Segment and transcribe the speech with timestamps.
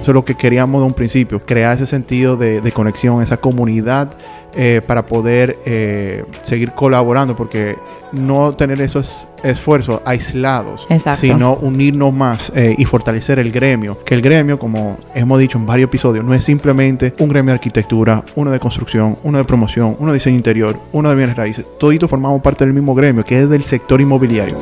[0.00, 3.36] Eso es lo que queríamos de un principio, crear ese sentido de, de conexión, esa
[3.36, 4.16] comunidad
[4.56, 7.76] eh, para poder eh, seguir colaborando, porque
[8.12, 11.20] no tener esos esfuerzos aislados, Exacto.
[11.20, 13.96] sino unirnos más eh, y fortalecer el gremio.
[14.04, 17.56] Que el gremio, como hemos dicho en varios episodios, no es simplemente un gremio de
[17.56, 21.66] arquitectura, uno de construcción, uno de promoción, uno de diseño interior, uno de bienes raíces.
[21.78, 24.56] Toditos formamos parte del mismo gremio, que es del sector inmobiliario.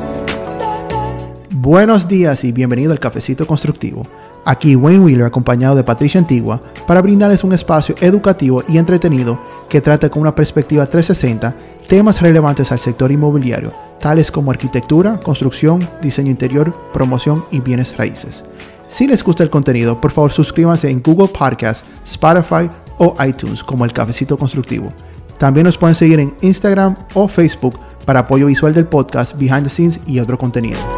[1.59, 4.03] Buenos días y bienvenido al Cafecito Constructivo.
[4.45, 9.81] Aquí Wayne Wheeler acompañado de Patricia Antigua para brindarles un espacio educativo y entretenido que
[9.81, 11.55] trate con una perspectiva 360
[11.87, 18.43] temas relevantes al sector inmobiliario, tales como arquitectura, construcción, diseño interior, promoción y bienes raíces.
[18.87, 22.69] Si les gusta el contenido, por favor suscríbanse en Google Podcast, Spotify
[22.99, 24.93] o iTunes como el Cafecito Constructivo.
[25.39, 29.71] También nos pueden seguir en Instagram o Facebook para apoyo visual del podcast, behind the
[29.71, 30.96] scenes y otro contenido.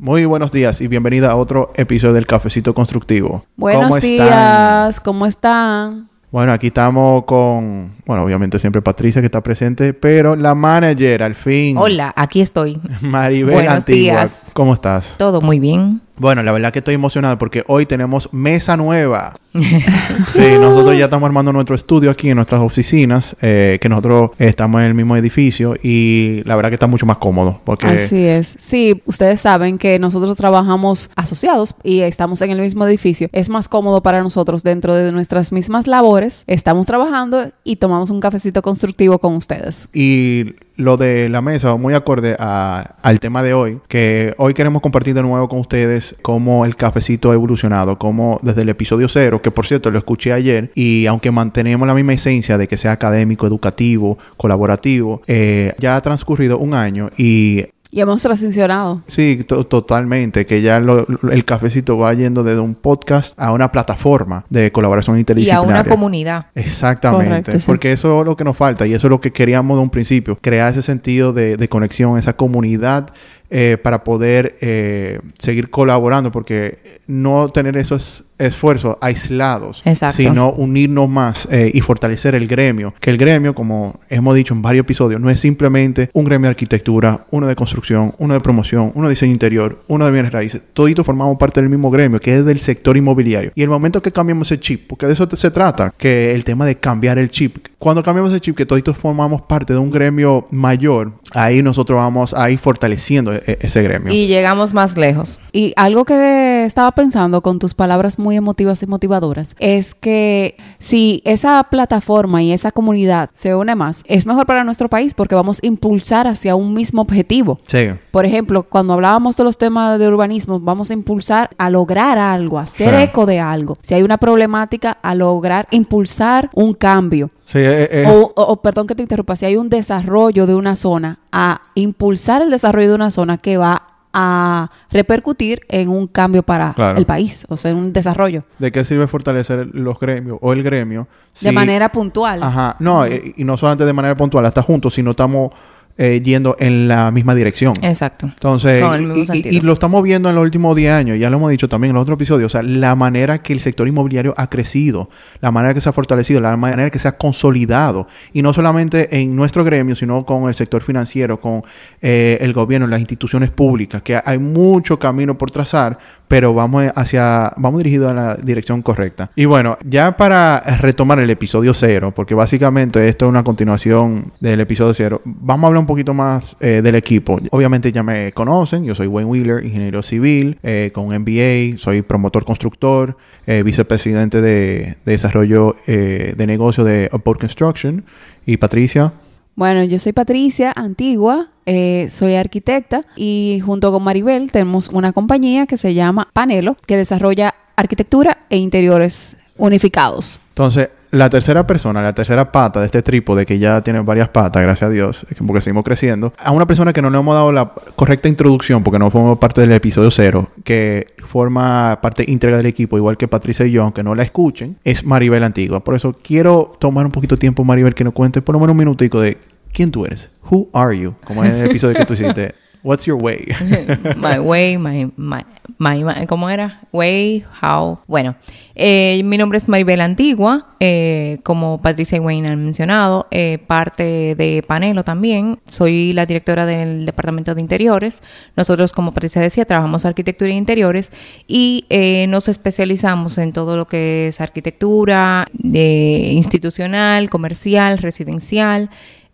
[0.00, 3.44] Muy buenos días y bienvenida a otro episodio del Cafecito Constructivo.
[3.56, 4.10] Buenos ¿Cómo están?
[4.10, 6.08] días, ¿cómo están?
[6.30, 11.34] Bueno, aquí estamos con, bueno, obviamente siempre Patricia que está presente, pero la manager al
[11.34, 11.76] fin.
[11.76, 12.80] Hola, aquí estoy.
[13.00, 14.20] Maribel Buenos Antigua.
[14.20, 14.42] días.
[14.52, 15.16] ¿Cómo estás?
[15.18, 16.00] Todo muy bien.
[16.18, 19.34] Bueno, la verdad que estoy emocionado porque hoy tenemos mesa nueva.
[19.52, 24.80] sí, nosotros ya estamos armando nuestro estudio aquí en nuestras oficinas, eh, que nosotros estamos
[24.80, 28.56] en el mismo edificio y la verdad que está mucho más cómodo porque Así es.
[28.58, 33.28] Sí, ustedes saben que nosotros trabajamos asociados y estamos en el mismo edificio.
[33.32, 36.44] Es más cómodo para nosotros dentro de nuestras mismas labores.
[36.46, 39.88] Estamos trabajando y tomamos un cafecito constructivo con ustedes.
[39.92, 44.80] Y lo de la mesa, muy acorde a- al tema de hoy, que hoy queremos
[44.80, 49.42] compartir de nuevo con ustedes cómo el cafecito ha evolucionado, cómo desde el episodio cero,
[49.42, 52.92] que por cierto lo escuché ayer, y aunque mantenemos la misma esencia de que sea
[52.92, 59.02] académico, educativo, colaborativo, eh, ya ha transcurrido un año y Y hemos transicionado.
[59.06, 60.44] Sí, to- totalmente.
[60.44, 64.70] Que ya lo- lo- el cafecito va yendo desde un podcast a una plataforma de
[64.70, 65.68] colaboración Y a interdisciplinaria.
[65.80, 66.46] una comunidad.
[66.54, 67.64] Exactamente, Correcto, sí.
[67.66, 69.90] porque eso es lo que nos falta y eso es lo que queríamos de un
[69.90, 73.08] principio, crear ese sentido de, de conexión, esa comunidad
[73.50, 80.16] eh, para poder eh, seguir colaborando, porque no tener esos esfuerzos aislados, Exacto.
[80.16, 84.62] sino unirnos más eh, y fortalecer el gremio, que el gremio, como hemos dicho en
[84.62, 88.92] varios episodios, no es simplemente un gremio de arquitectura, uno de construcción, uno de promoción,
[88.94, 92.36] uno de diseño interior, uno de bienes raíces, toditos formamos parte del mismo gremio, que
[92.36, 93.50] es del sector inmobiliario.
[93.54, 96.66] Y el momento que cambiamos ese chip, porque de eso se trata, que el tema
[96.66, 100.46] de cambiar el chip, cuando cambiamos el chip, que toditos formamos parte de un gremio
[100.50, 104.12] mayor, ahí nosotros vamos a ir fortaleciendo ese gremio.
[104.12, 105.38] Y llegamos más lejos.
[105.52, 111.22] Y algo que estaba pensando con tus palabras muy emotivas y motivadoras es que si
[111.24, 115.60] esa plataforma y esa comunidad se une más, es mejor para nuestro país porque vamos
[115.62, 117.58] a impulsar hacia un mismo objetivo.
[117.62, 117.88] Sí.
[118.10, 122.58] Por ejemplo, cuando hablábamos de los temas de urbanismo, vamos a impulsar a lograr algo,
[122.58, 123.02] a hacer Sí.
[123.02, 123.78] eco de algo.
[123.82, 127.30] Si hay una problemática, a lograr impulsar un cambio.
[127.48, 128.04] Sí, eh, eh,
[128.34, 132.50] O, perdón que te interrumpa, si hay un desarrollo de una zona, a impulsar el
[132.50, 136.98] desarrollo de una zona que va a repercutir en un cambio para Claro.
[136.98, 140.62] el país, o sea, en un desarrollo ¿De qué sirve fortalecer los gremios o el
[140.62, 141.08] gremio?
[141.40, 142.42] de manera puntual.
[142.42, 145.50] Ajá, no, eh, y no solamente de manera puntual, hasta juntos, sino estamos
[145.98, 147.74] eh, yendo en la misma dirección.
[147.82, 148.26] Exacto.
[148.26, 151.28] Entonces, Con el mismo y- y lo estamos viendo en los últimos 10 años, ya
[151.28, 153.86] lo hemos dicho también en los otros episodios, o sea, la manera que el sector
[153.88, 155.10] inmobiliario ha crecido,
[155.40, 159.20] la manera que se ha fortalecido, la manera que se ha consolidado, y no solamente
[159.20, 161.62] en nuestro gremio, sino con el sector financiero, con
[162.00, 165.98] eh, el gobierno, las instituciones públicas, que hay mucho camino por trazar,
[166.28, 169.30] pero vamos hacia, vamos dirigidos a la dirección correcta.
[169.34, 174.60] Y bueno, ya para retomar el episodio cero, porque básicamente esto es una continuación del
[174.60, 177.38] episodio cero, vamos a hablar un poquito más eh, del equipo.
[177.50, 182.44] Obviamente ya me conocen, yo soy Wayne Wheeler, ingeniero civil, eh, con MBA, soy promotor
[182.44, 188.04] constructor, eh, vicepresidente de, de desarrollo eh, de negocio de Upboard Construction.
[188.44, 189.12] Y Patricia,
[189.54, 195.66] Bueno, yo soy Patricia Antigua, eh, soy arquitecta y junto con Maribel tenemos una compañía
[195.66, 200.40] que se llama Panelo, que desarrolla arquitectura e interiores unificados.
[200.48, 204.62] Entonces, la tercera persona, la tercera pata de este trípode que ya tiene varias patas,
[204.62, 207.74] gracias a Dios, porque seguimos creciendo, a una persona que no le hemos dado la
[207.96, 212.96] correcta introducción, porque no formó parte del episodio cero, que forma parte íntegra del equipo,
[212.96, 215.80] igual que Patricia y yo, aunque no la escuchen, es Maribel Antigua.
[215.80, 218.72] Por eso quiero tomar un poquito de tiempo, Maribel, que nos cuente por lo menos
[218.72, 219.36] un minutico de
[219.72, 220.30] quién tú eres.
[220.50, 221.14] Who are you?
[221.24, 222.54] Como en el episodio que tú hiciste.
[222.82, 223.44] What's your way?
[224.16, 225.44] my way, my, my,
[225.78, 226.80] my, ¿cómo era?
[226.92, 227.98] Way, how.
[228.06, 228.36] Bueno,
[228.76, 234.36] eh, mi nombre es Maribel Antigua, eh, como Patricia y Wayne han mencionado, eh, parte
[234.36, 235.58] de Panelo también.
[235.66, 238.22] Soy la directora del Departamento de Interiores.
[238.56, 241.10] Nosotros, como Patricia decía, trabajamos arquitectura e interiores
[241.48, 248.88] y eh, nos especializamos en todo lo que es arquitectura eh, institucional, comercial, residencial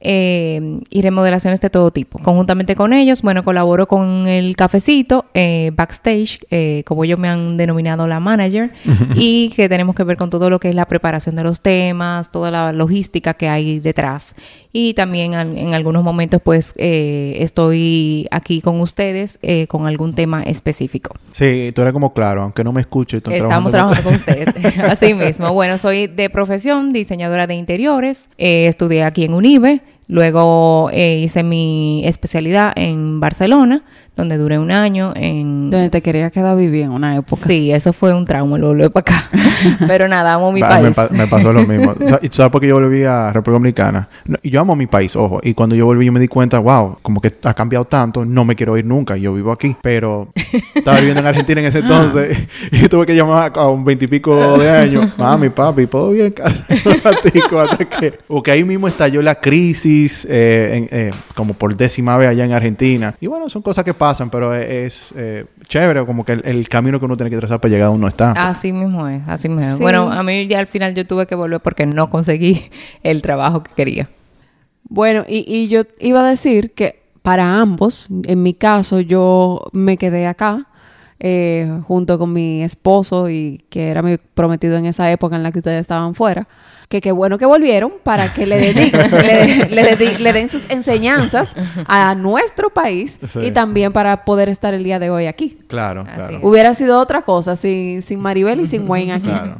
[0.04, 2.18] eh, y remodelaciones de todo tipo.
[2.20, 7.56] Conjuntamente con ellos, bueno, colaboro con el cafecito, eh, backstage, eh, como ellos me han
[7.56, 8.72] denominado la manager,
[9.16, 12.30] y que tenemos que ver con todo lo que es la preparación de los temas,
[12.30, 14.34] toda la logística que hay detrás.
[14.76, 20.42] Y también en, algunos momentos, pues, eh, estoy aquí con ustedes eh, con algún tema
[20.42, 21.14] específico.
[21.30, 23.18] Sí, tú eres como claro, aunque no me escuches.
[23.18, 24.78] estoy Estamos trabajando trabajando con ustedes.
[24.90, 25.52] Así mismo.
[25.52, 28.28] Bueno, soy de profesión diseñadora de interiores.
[28.36, 29.80] Estudié aquí en UNIBE.
[30.06, 33.82] Luego eh, hice mi especialidad en Barcelona,
[34.16, 35.70] donde duré un año en...
[35.70, 37.42] Donde te quería quedar vivir en una época.
[37.46, 39.30] Sí, eso fue un trauma, lo volví para acá.
[39.86, 40.94] Pero nada, amo mi Ah, me, país.
[40.96, 41.94] pa- me pasó lo mismo.
[42.02, 44.08] O sea, ¿y tú ¿Sabes por qué yo volví a República Dominicana?
[44.26, 45.40] No, y yo amo mi país, ojo.
[45.42, 48.44] Y cuando yo volví, yo me di cuenta, wow, como que ha cambiado tanto, no
[48.44, 49.16] me quiero ir nunca.
[49.16, 49.76] Yo vivo aquí.
[49.82, 50.28] Pero
[50.74, 52.38] estaba viviendo en Argentina en ese entonces
[52.72, 55.06] y tuve que llamar a un veintipico de años.
[55.18, 56.30] Mami, papi, ¿todo bien?
[56.32, 58.12] casa?" Un ratico hasta que...
[58.28, 62.52] Porque ahí mismo estalló la crisis, eh, en- eh, como por décima vez allá en
[62.52, 63.14] Argentina.
[63.20, 66.68] Y bueno, son cosas que pasan, pero es, es, eh, chévere como que el, el
[66.68, 68.32] camino que uno tiene que trazar para llegar a donde uno está.
[68.32, 69.76] Así mismo es, así mismo es.
[69.76, 69.82] Sí.
[69.82, 72.70] Bueno, a mí ya al final yo tuve que volver porque no conseguí
[73.02, 74.08] el trabajo que quería.
[74.84, 79.96] Bueno, y, y yo iba a decir que para ambos, en mi caso, yo me
[79.96, 80.66] quedé acá
[81.26, 85.52] eh, junto con mi esposo y que era mi prometido en esa época en la
[85.52, 86.46] que ustedes estaban fuera.
[86.90, 91.56] Que qué bueno que volvieron para que le, dedi- le, le den sus enseñanzas
[91.86, 93.38] a nuestro país Sí.
[93.40, 95.58] y también para poder estar el día de hoy aquí.
[95.66, 96.36] Claro, Así claro.
[96.36, 96.44] es.
[96.44, 99.28] Hubiera sido otra cosa sin, sin Maribel y sin Wayne aquí.
[99.28, 99.56] Claro.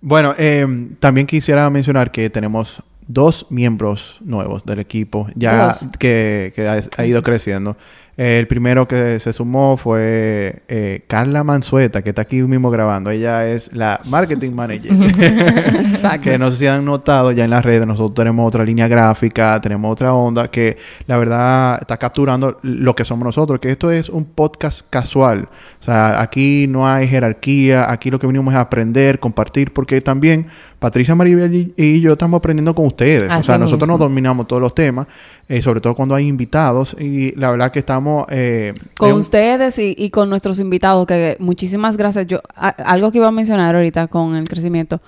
[0.00, 0.66] Bueno, eh,
[0.98, 7.06] también quisiera mencionar que tenemos dos miembros nuevos del equipo ya que, que ha, ha
[7.06, 7.76] ido creciendo.
[8.16, 13.10] Eh, el primero que se sumó fue eh, Carla Mansueta, que está aquí mismo grabando.
[13.10, 14.92] Ella es la marketing manager.
[15.94, 16.24] Exacto.
[16.24, 19.60] que no sé si han notado ya en las redes, nosotros tenemos otra línea gráfica,
[19.60, 20.76] tenemos otra onda que
[21.06, 25.48] la verdad está capturando lo que somos nosotros, que esto es un podcast casual.
[25.80, 30.46] O sea, aquí no hay jerarquía, aquí lo que venimos es aprender, compartir, porque también
[30.78, 33.30] Patricia Maribel y, yo estamos aprendiendo con ustedes.
[33.30, 33.98] o sea, nosotros mismo.
[33.98, 35.06] no dominamos todos los temas,
[35.50, 38.24] eh, sobre todo cuando hay invitados, y la verdad que estamos...
[38.30, 42.26] eh, con un- ustedes y, y con nuestros invitados, que muchísimas gracias.
[42.28, 45.00] Yo, a- algo que iba a mencionar ahorita con el crecimiento.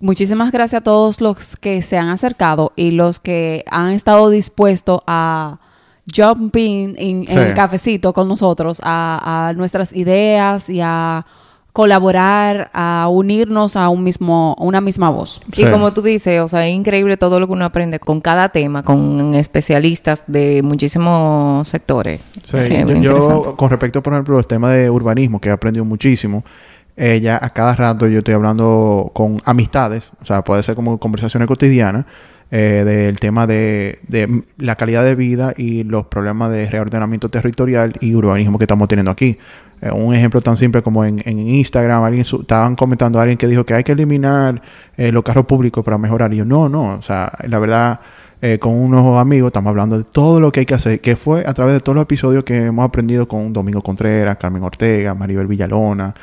[0.00, 5.00] Muchísimas gracias a todos los que se han acercado y los que han estado dispuestos
[5.06, 5.58] a
[6.14, 11.24] jump in en, el cafecito con nosotros, a, a nuestras ideas y a
[11.78, 15.40] colaborar, a unirnos a un mismo, a una misma voz.
[15.56, 18.48] Y como tú dices, o sea, es increíble todo lo que uno aprende con cada
[18.48, 22.20] tema, con especialistas de muchísimos sectores.
[22.42, 25.52] Sí, Sí, yo- yo, con respecto, por ejemplo, a los temas de urbanismo, que he
[25.52, 26.42] aprendido muchísimo,
[26.98, 30.98] eh, ya a cada rato yo estoy hablando con amistades, o sea, puede ser como
[30.98, 32.04] conversaciones cotidianas,
[32.50, 37.92] eh, del tema de, de la calidad de vida y los problemas de reordenamiento territorial
[38.00, 39.36] y urbanismo que estamos teniendo aquí.
[39.82, 43.46] Eh, un ejemplo tan simple como en, en Instagram, alguien estaban comentando a alguien que
[43.48, 44.62] dijo que hay que eliminar
[44.96, 46.32] eh, los carros públicos para mejorar.
[46.32, 48.00] Y yo, no, no, o sea, la verdad,
[48.60, 51.52] con unos amigos estamos hablando de todo lo que hay que hacer, que fue a
[51.52, 56.14] través de todos los episodios que hemos aprendido con Domingo Contreras, Carmen Ortega, Maribel Villalona.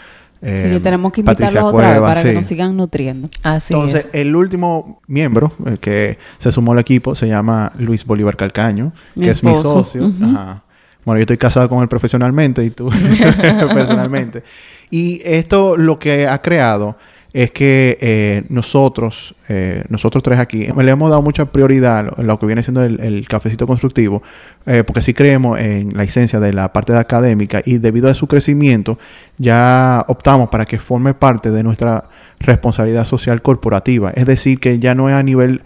[0.46, 2.36] Eh, Así que tenemos que Patricia invitarlos otra vez para que sí.
[2.36, 3.28] nos sigan nutriendo.
[3.42, 4.14] Así Entonces, es.
[4.14, 9.26] el último miembro eh, que se sumó al equipo se llama Luis Bolívar Calcaño, Mi
[9.26, 10.12] que es mi socio.
[10.22, 10.62] Ajá.
[11.04, 12.90] Bueno, yo estoy casado con él profesionalmente y tú
[13.74, 14.44] personalmente.
[14.90, 16.98] Y esto lo que ha creado
[17.36, 22.40] es que eh, nosotros, eh, nosotros tres aquí, le hemos dado mucha prioridad a lo,
[22.40, 24.24] que viene siendo el, cafecito constructivo,
[24.66, 28.28] eh, porque sí creemos en la esencia de la parte académica y debido a su
[28.28, 28.98] crecimiento
[29.38, 32.06] ya optamos para que forme parte de nuestra
[32.40, 34.12] responsabilidad social corporativa.
[34.12, 35.62] Es decir, que ya no es a nivel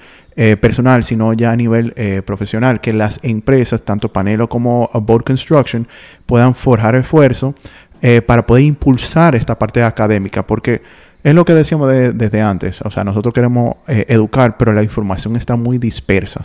[0.62, 1.94] personal, sino ya a nivel
[2.26, 5.86] profesional, que las empresas, tanto Panelo como Board Construction,
[6.26, 7.54] puedan forjar esfuerzo
[8.26, 10.82] para poder impulsar esta parte académica, porque
[11.24, 14.84] es lo que decíamos de- desde antes, o sea, nosotros queremos eh, educar, pero la
[14.84, 16.42] información está muy dispersa.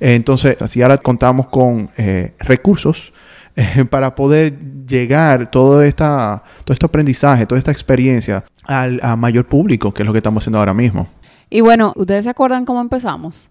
[0.00, 3.12] Entonces, así ahora contamos con eh, recursos
[3.56, 9.46] eh, para poder llegar todo, esta, todo este aprendizaje, toda esta experiencia al a mayor
[9.46, 11.08] público, que es lo que estamos haciendo ahora mismo.
[11.48, 13.48] Y bueno, ¿ustedes se acuerdan cómo empezamos?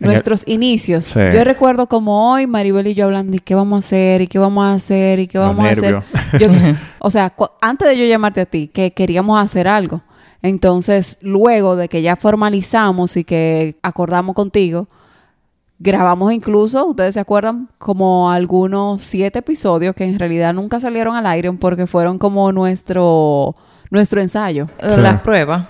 [0.00, 1.04] El- nuestros inicios.
[1.04, 1.20] Sí.
[1.34, 4.38] Yo recuerdo como hoy Maribel y yo hablando de qué vamos a hacer y qué
[4.38, 6.02] vamos a hacer y qué Los vamos a hacer.
[6.40, 6.48] Yo-
[6.98, 10.00] o sea, antes de yo llamarte a ti, que queríamos hacer algo.
[10.42, 14.88] Entonces, luego de que ya formalizamos y que acordamos contigo,
[15.78, 21.26] grabamos incluso, ustedes se acuerdan, como algunos siete episodios que en realidad nunca salieron al
[21.26, 23.56] aire porque fueron como nuestro,
[23.90, 24.66] nuestro ensayo.
[24.88, 25.00] Sí.
[25.00, 25.66] Las pruebas.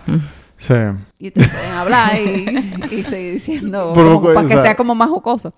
[0.66, 0.74] Sí.
[1.18, 4.94] Y ustedes pueden hablar y, y seguir diciendo como para o que sea- sea como
[4.94, 5.52] más jocoso.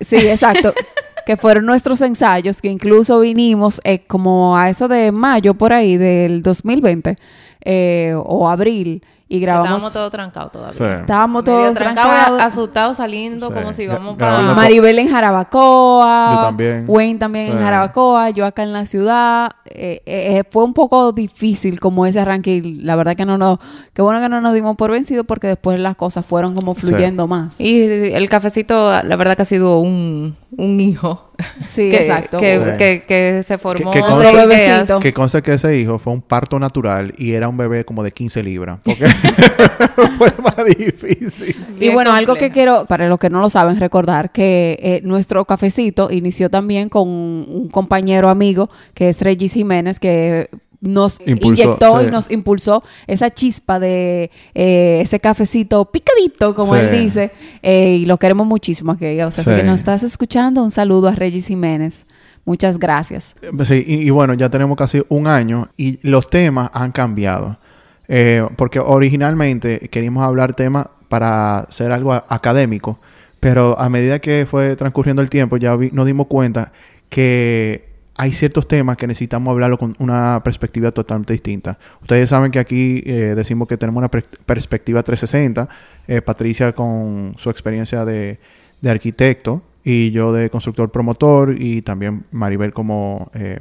[0.00, 0.74] Sí, exacto.
[1.26, 5.96] que fueron nuestros ensayos, que incluso vinimos eh, como a eso de mayo por ahí
[5.96, 7.16] del 2020
[7.64, 9.66] eh, o abril y grabamos.
[9.68, 10.76] Estábamos todos trancados todavía.
[10.78, 11.00] Sí.
[11.00, 12.42] Estábamos Medio todos trancados, trancados.
[12.42, 13.54] asustados, saliendo Sí.
[13.54, 14.36] como si grabando para...
[14.36, 16.34] con- Maribel en Jarabacoa.
[16.36, 16.84] Yo también.
[16.86, 17.58] Wayne también en.
[17.58, 18.30] Jarabacoa.
[18.30, 19.50] Yo acá en la ciudad.
[19.66, 22.56] Eh, eh, eh, fue un poco difícil como ese arranque.
[22.56, 23.58] Y la verdad que no nos...
[23.92, 26.82] Qué bueno que no nos dimos por vencido porque después las cosas fueron como Sí.
[26.82, 27.60] fluyendo más.
[27.60, 31.30] Y el cafecito, la verdad que ha sido un, un hijo.
[31.66, 32.38] Sí, que, exacto.
[32.38, 32.70] Que, Sí.
[32.78, 35.00] que- que se formó que bebecito.
[35.00, 38.12] Que conste que ese hijo fue un parto natural y era un bebé como de
[38.12, 38.78] 15 libras.
[38.84, 39.06] Porque
[40.18, 41.56] fue más difícil.
[41.80, 45.44] Y bueno, algo que quiero, para los que no lo saben, recordar que eh, nuestro
[45.44, 50.48] cafecito inició también con un, un compañero amigo que es Regis Jiménez, que
[50.84, 52.06] nos Impulsó, inyectó sí.
[52.06, 56.80] y nos impulsó esa chispa de eh, ese cafecito picadito, como Sí.
[56.80, 57.30] él dice,
[57.62, 58.96] eh, y lo queremos muchísimo.
[58.96, 59.56] Que, o sea, si Sí.
[59.56, 62.06] que nos estás escuchando, un saludo a Regis Jiménez.
[62.44, 63.34] Muchas gracias.
[63.66, 67.58] Sí, y, y bueno, ya tenemos casi un año y los temas han cambiado.
[68.06, 72.98] Eh, porque originalmente queríamos hablar temas para hacer algo académico,
[73.40, 76.70] pero a medida que fue transcurriendo el tiempo ya vi- nos dimos cuenta
[77.08, 81.78] que hay ciertos temas que necesitamos hablarlo con una perspectiva totalmente distinta.
[82.00, 85.68] Ustedes saben que aquí eh, decimos que tenemos una per- perspectiva 360,
[86.06, 88.38] eh, Patricia con su experiencia de,
[88.86, 93.58] arquitecto y yo de constructor promotor y también Maribel como eh,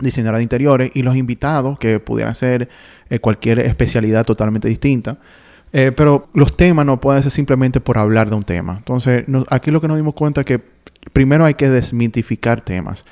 [0.00, 2.68] diseñadora de interiores y los invitados que pudieran ser
[3.20, 5.18] cualquier especialidad totalmente distinta.
[5.70, 8.76] Pero los temas no pueden ser simplemente por hablar de un tema.
[8.76, 10.60] Entonces, aquí lo que nos dimos cuenta es que
[11.12, 13.04] primero hay que desmitificar temas.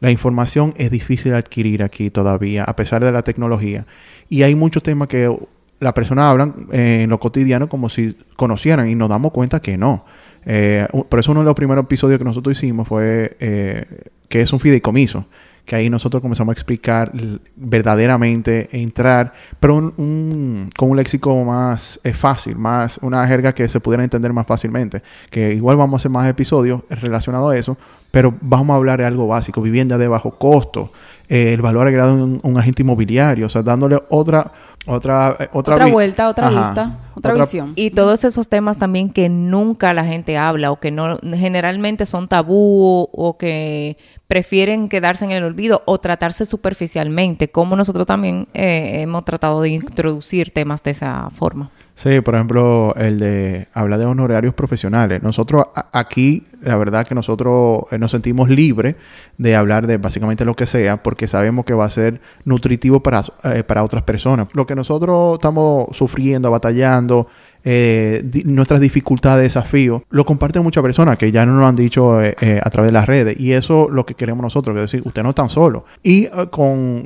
[0.00, 3.86] La información es difícil de adquirir aquí todavía, a pesar de la tecnología.
[4.28, 5.30] Y hay muchos temas que
[5.78, 9.76] las personas hablan eh, en lo cotidiano como si conocieran y nos damos cuenta que
[9.76, 10.04] no.
[10.46, 13.84] Eh, por eso uno de los primeros episodios que nosotros hicimos fue eh,
[14.28, 15.26] que es un fideicomiso.
[15.64, 17.12] Que ahí nosotros comenzamos a explicar
[17.56, 23.68] verdaderamente, entrar, pero un- un- con un léxico más eh, fácil, más una jerga que
[23.68, 25.02] se pudiera entender más fácilmente.
[25.30, 27.76] Que igual vamos a hacer más episodios relacionados a eso,
[28.10, 30.92] pero vamos a hablar de algo básico, vivienda de bajo costo,
[31.28, 34.50] eh, el valor agregado en un agente inmobiliario, o sea, dándole otra
[34.86, 36.60] otra eh, otra, Otra vuelta, otra Ajá.
[36.60, 37.72] vista, otra, visión.
[37.76, 42.28] Y todos esos temas también que nunca la gente habla o que no generalmente son
[42.28, 49.02] tabú o que prefieren quedarse en el olvido o tratarse superficialmente, como nosotros también eh,
[49.02, 51.70] hemos tratado de introducir temas de esa forma.
[51.96, 55.22] Sí, por ejemplo, el de hablar de honorarios profesionales.
[55.22, 58.96] Nosotros aquí, la verdad que nosotros eh, nos sentimos libres
[59.38, 63.22] de hablar de básicamente lo que sea, porque sabemos que va a ser nutritivo para,
[63.44, 64.48] eh, para otras personas.
[64.52, 67.28] Lo que nosotros estamos sufriendo, batallando,
[67.62, 72.70] eh, nuestras dificultades, desafíos, lo comparten muchas personas que ya nos lo han dicho a
[72.70, 73.38] través de las redes.
[73.38, 75.84] Y eso es lo que queremos nosotros, es decir, usted no están solo.
[76.02, 77.04] Y con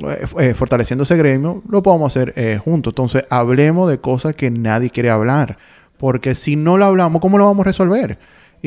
[0.55, 2.91] fortaleciendo ese gremio, lo podemos hacer juntos.
[2.91, 5.57] Entonces, hablemos de cosas que nadie quiere hablar.
[5.97, 8.17] Porque si no lo hablamos, ¿cómo lo vamos a resolver?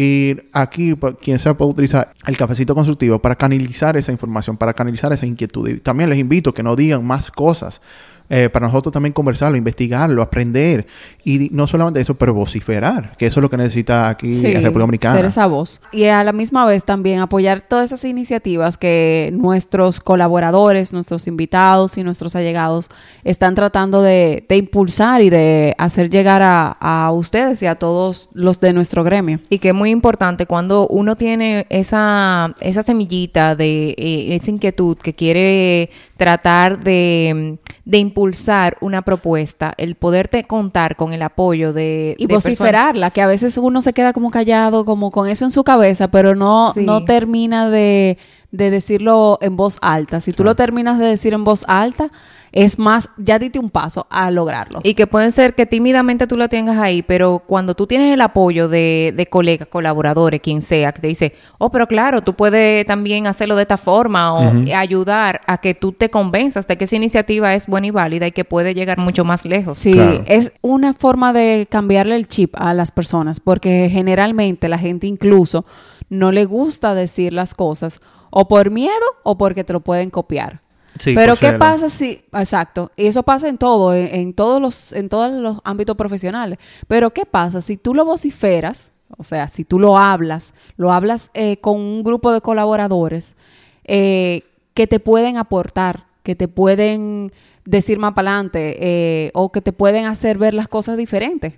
[0.00, 4.72] Y aquí, pa- quien sea puede utilizar el cafecito constructivo para canalizar esa información, para
[4.72, 5.68] canalizar esa inquietud.
[5.68, 7.80] Y también les invito a que no digan más cosas.
[8.30, 10.86] Eh, para nosotros también conversarlo, investigarlo, aprender.
[11.24, 14.62] Y no solamente eso, pero vociferar, que eso es lo que necesita aquí Sí, en
[14.62, 15.16] República Dominicana.
[15.16, 15.80] ser esa voz.
[15.92, 21.98] Y a la misma vez también apoyar todas esas iniciativas que nuestros colaboradores, nuestros invitados
[21.98, 22.88] y nuestros allegados
[23.24, 28.28] están tratando de, de impulsar y de hacer llegar a, a ustedes y a todos
[28.34, 29.40] los de nuestro gremio.
[29.48, 34.96] Y que es muy importante cuando uno tiene esa, esa semillita de eh, esa inquietud
[34.98, 37.58] que quiere tratar de,
[37.88, 42.16] de impulsar una propuesta, el poderte contar con el apoyo de...
[42.18, 45.46] Y de personas- vociferarla, que a veces uno se queda como callado, como con eso
[45.46, 46.84] en su cabeza, pero no, Sí.
[46.84, 48.18] no termina de,
[48.52, 50.20] de decirlo en voz alta.
[50.20, 52.10] Si tú lo terminas de decir en voz alta,
[52.52, 54.80] es más, ya diste un paso a lograrlo.
[54.82, 58.20] Y que pueden ser que tímidamente tú lo tengas ahí, pero cuando tú tienes el
[58.20, 62.86] apoyo de, de colegas, colaboradores, quien sea, que te dice, oh, pero claro, tú puedes
[62.86, 66.96] también hacerlo de esta forma o ayudar a que tú te convenzas de que esa
[66.96, 69.76] iniciativa es buena y válida y que puede llegar mucho más lejos.
[69.78, 70.22] Sí, Claro.
[70.26, 75.64] es una forma de cambiarle el chip a las personas, porque generalmente la gente incluso
[76.08, 78.00] no le gusta decir las cosas
[78.30, 78.92] o por miedo
[79.24, 80.60] o porque te lo pueden copiar.
[80.98, 84.92] Sí, Pero qué pasa si, exacto, y eso pasa en todo, en, en todos los,
[84.92, 86.58] en todos los ámbitos profesionales.
[86.86, 91.30] Pero qué pasa si tú lo vociferas, o sea, si tú lo hablas, lo hablas
[91.34, 93.36] eh, con un grupo de colaboradores
[93.84, 94.42] eh,
[94.74, 97.32] que te pueden aportar, que te pueden
[97.64, 101.54] decir más para adelante o que te pueden hacer ver las cosas diferentes.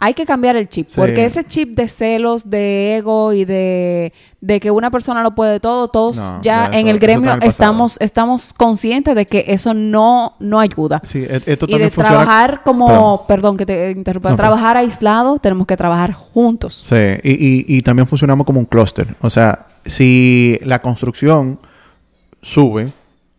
[0.00, 0.94] Hay que cambiar el chip, Sí.
[0.96, 5.58] porque ese chip de celos, de ego y de, de que una persona lo puede
[5.58, 10.60] todo, todos No, ya, en el gremio estamos, estamos conscientes de que eso no, no
[10.60, 11.00] ayuda.
[11.02, 13.20] Sí, e- esto Y de funciona- trabajar como, Perdón.
[13.26, 16.80] perdón, que te interrumpa, No, trabajar aislado, tenemos que trabajar juntos.
[16.84, 19.16] Sí, y, y, y también funcionamos como un clúster.
[19.20, 21.58] O sea, si la construcción
[22.40, 22.88] sube,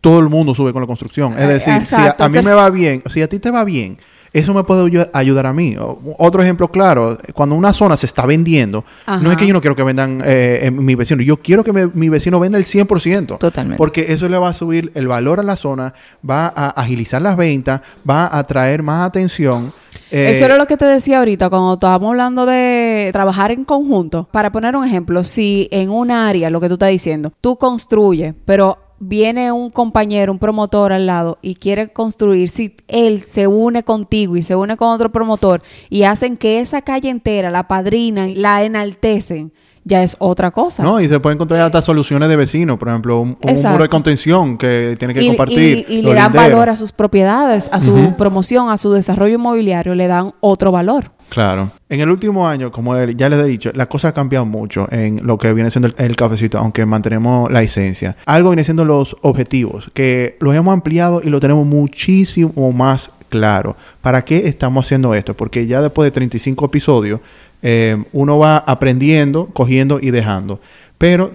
[0.00, 1.32] todo el mundo sube con la construcción.
[1.38, 3.38] Es Eh, decir, si a, a mí o sea- me va bien, si a ti
[3.38, 3.98] te va bien,
[4.32, 5.76] eso me puede ayu- ayudar a mí.
[6.18, 8.84] Otro ejemplo claro, cuando una zona se está vendiendo,
[9.20, 11.72] no es que yo no quiero que vendan eh, eh, mi vecino, yo quiero que
[11.72, 13.38] me- mi vecino venda el 100%.
[13.38, 13.76] Totalmente.
[13.78, 15.94] Porque eso le va a subir el valor a la zona,
[16.28, 19.72] va a agilizar las ventas, va a atraer más atención.
[20.12, 24.28] Eh, Eso era lo que te decía ahorita cuando estábamos hablando de trabajar en conjunto.
[24.32, 28.34] Para poner un ejemplo, si en un área, lo que tú estás diciendo, tú construyes,
[28.44, 33.82] pero viene un compañero, un promotor al lado y quiere construir, si él se une
[33.82, 38.34] contigo y se une con otro promotor y hacen que esa calle entera la padrinan,
[38.36, 39.52] la enaltecen,
[39.84, 40.82] ya es otra cosa.
[40.82, 44.58] No, y se pueden encontrar hasta soluciones de vecinos, por ejemplo, un, muro de contención
[44.58, 45.86] que tiene que y, compartir.
[45.88, 46.52] y- le dan linderos.
[46.52, 51.12] valor a sus propiedades, a su promoción, a su desarrollo inmobiliario, le dan otro valor.
[51.30, 51.70] Claro.
[51.88, 55.26] En el último año, como ya les he dicho, la cosa ha cambiado mucho en
[55.26, 58.16] lo que viene siendo el, el cafecito, aunque mantenemos la esencia.
[58.26, 63.76] Algo viene siendo los objetivos, que los hemos ampliado y lo tenemos muchísimo más claro.
[64.02, 65.34] ¿Para qué estamos haciendo esto?
[65.34, 67.20] Porque ya después de 35 episodios,
[67.62, 70.60] eh, uno va aprendiendo, cogiendo y dejando.
[70.98, 71.32] Pero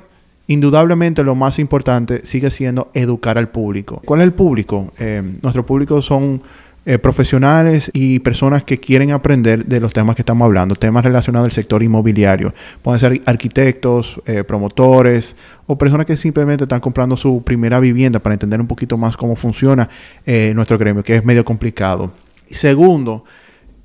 [0.48, 4.02] indudablemente lo más importante sigue siendo educar al público.
[4.06, 4.92] ¿Cuál es el público?
[5.00, 6.44] Eh, nuestro público son
[6.88, 11.46] eh, profesionales y personas que quieren aprender de los temas que estamos hablando, temas relacionados
[11.46, 12.54] al sector inmobiliario.
[12.84, 18.34] Pueden ser arquitectos, eh, promotores o personas que simplemente están comprando su primera vivienda para
[18.34, 19.90] entender un poquito más cómo funciona
[20.28, 22.14] eh, nuestro gremio, que es medio complicado.
[22.52, 23.24] Segundo,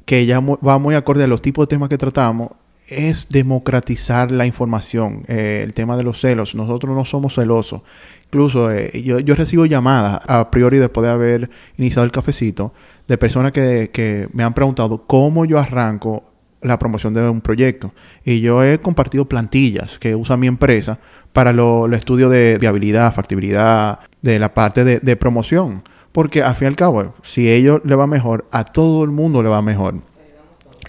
[0.04, 2.50] que ya va muy acorde a los tipos de temas que tratamos,
[2.90, 5.24] es democratizar la información.
[5.28, 6.54] Eh, el tema de los celos.
[6.54, 7.82] Nosotros no somos celosos.
[8.26, 12.72] Incluso eh, yo, yo recibo llamadas a priori después de haber iniciado el cafecito
[13.08, 16.24] de personas que, que me han preguntado cómo yo arranco
[16.62, 17.92] la promoción de un proyecto.
[18.24, 20.98] Y yo he compartido plantillas que usa mi empresa
[21.32, 25.82] para lo- los estudios de viabilidad, factibilidad, de la parte de, de promoción.
[26.12, 29.10] Porque al fin y al cabo, si a ellos le va mejor, a todo el
[29.10, 30.02] mundo le va mejor.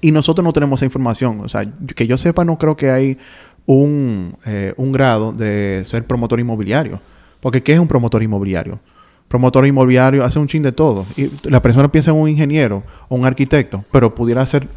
[0.01, 1.41] Y nosotros no tenemos esa información.
[1.41, 3.17] O sea, que yo sepa, no creo que hay
[3.65, 6.99] un, eh, un grado de ser promotor inmobiliario.
[7.39, 8.79] Porque ¿qué es un promotor inmobiliario?
[9.27, 11.05] Promotor inmobiliario hace un chin de todo.
[11.15, 14.67] Y la persona piensa en un ingeniero o un arquitecto, pero pudiera ser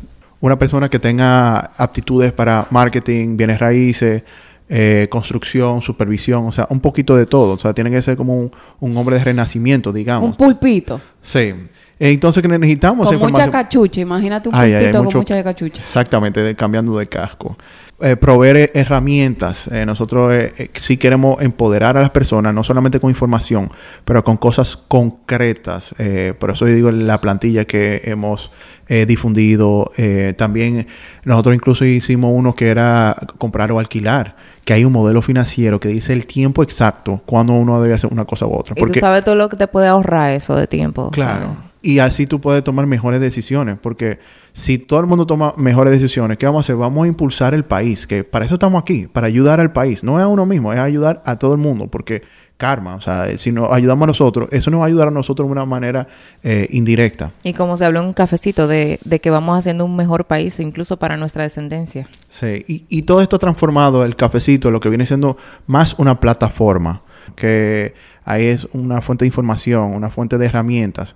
[0.40, 4.22] una persona que tenga aptitudes para marketing, bienes raíces,
[4.68, 7.54] eh, construcción, supervisión, o sea, un poquito de todo.
[7.54, 10.30] O sea, tiene que ser como un, un hombre de renacimiento, digamos.
[10.30, 11.00] Un pulpito.
[11.22, 11.54] Sí.
[11.98, 14.00] Entonces, que necesitamos Con mucha cachucha.
[14.00, 15.80] Imagínate un Ay, ay, hay con mucho- mucha cachucha.
[15.80, 17.56] Exactamente, de- cambiando de casco.
[18.00, 19.68] Eh, proveer eh, herramientas.
[19.68, 23.68] Eh, nosotros eh, eh, sí queremos empoderar a las personas, no solamente con información,
[24.04, 25.94] pero con cosas concretas.
[25.98, 28.50] Eh, por eso yo digo la plantilla que hemos
[28.88, 29.92] eh, difundido.
[29.96, 30.88] Eh, también
[31.24, 35.88] nosotros incluso hicimos uno que era comprar o alquilar, que hay un modelo financiero que
[35.88, 38.74] dice el tiempo exacto cuando uno debe hacer una cosa u otra.
[38.76, 41.10] Y tú sabes todo lo que te puede ahorrar eso de tiempo.
[41.12, 41.56] o sea, Claro.
[41.84, 44.18] Y así tú puedes tomar mejores decisiones, porque
[44.54, 46.76] si todo el mundo toma mejores decisiones, ¿qué vamos a hacer?
[46.76, 50.18] Vamos a impulsar el país, que para eso estamos aquí, para ayudar al país, no
[50.18, 52.22] es a uno mismo, es ayudar a todo el mundo, porque
[52.56, 55.46] karma, o sea, si nos ayudamos a nosotros, eso nos va a ayudar a nosotros
[55.46, 56.08] de una manera
[56.42, 57.32] eh, indirecta.
[57.42, 60.58] Y como se habló en un cafecito de, de que vamos haciendo un mejor país
[60.60, 62.08] incluso para nuestra descendencia.
[62.30, 67.02] Sí, y, y todo esto transformado, el cafecito, lo que viene siendo más una plataforma,
[67.36, 67.92] que
[68.24, 71.14] ahí es una fuente de información, una fuente de herramientas.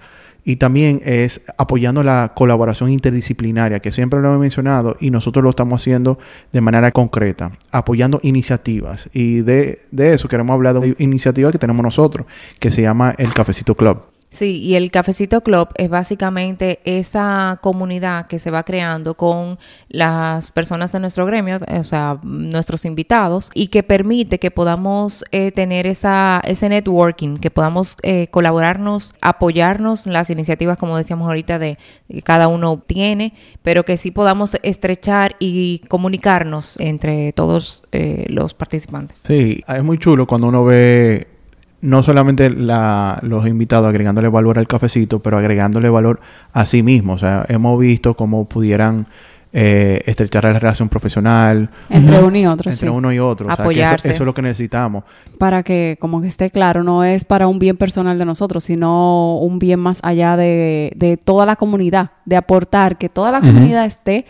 [0.48, 5.50] Y también es apoyando la colaboración interdisciplinaria, que siempre lo he mencionado, y nosotros lo
[5.50, 6.18] estamos haciendo
[6.52, 9.10] de manera concreta, apoyando iniciativas.
[9.12, 12.26] Y de, de eso queremos hablar de iniciativa que tenemos nosotros,
[12.58, 13.98] que se llama el Cafecito Club.
[14.30, 20.52] Sí, y el Cafecito Club es básicamente esa comunidad que se va creando con las
[20.52, 25.86] personas de nuestro gremio, o sea, nuestros invitados, y que permite que podamos eh, tener
[25.86, 32.22] esa, ese networking, que podamos eh, colaborarnos, apoyarnos las iniciativas, como decíamos ahorita, de que
[32.22, 39.16] cada uno tiene, pero que sí podamos estrechar y comunicarnos entre todos eh, los participantes.
[39.26, 41.37] Sí, es muy chulo cuando uno ve
[41.80, 46.20] no solamente la, los invitados agregándole valor al cafecito, pero agregándole valor
[46.52, 47.12] a sí mismo.
[47.14, 49.06] O sea, hemos visto cómo pudieran
[49.52, 51.70] eh, estrechar la relación profesional.
[51.88, 52.92] Entre uno y otro, Entre sí.
[52.92, 53.46] uno y otro.
[53.46, 54.10] O sea, que eso- Apoyarse.
[54.10, 55.04] eso, es lo que necesitamos.
[55.38, 59.38] Para que, como que esté claro, no es para un bien personal de nosotros, sino
[59.38, 63.86] un bien más allá de, de toda la comunidad, de aportar que toda la comunidad
[63.86, 64.26] esté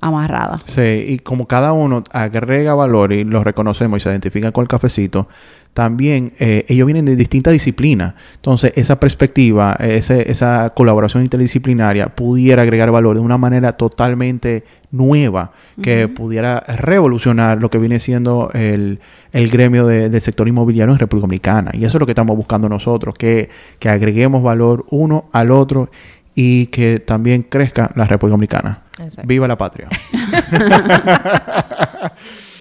[0.00, 0.60] amarrada.
[0.66, 4.68] Sí, y como cada uno agrega valor y lo reconocemos y se identifica con el
[4.68, 5.28] cafecito,
[5.74, 8.12] también eh, ellos vienen de distintas disciplinas.
[8.34, 15.52] Entonces, esa perspectiva, ese- esa colaboración interdisciplinaria pudiera agregar valor de una manera totalmente nueva,
[15.82, 19.00] que pudiera revolucionar lo que viene siendo el,
[19.32, 21.70] el gremio de- del sector inmobiliario en República Dominicana.
[21.72, 25.90] Y eso es lo que estamos buscando nosotros, que, que agreguemos valor uno al otro
[26.34, 28.82] y que también crezca la República Dominicana.
[28.98, 29.22] Exacto.
[29.26, 29.88] Viva la patria.